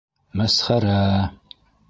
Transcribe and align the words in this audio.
-Мәсхәрә! 0.41 0.97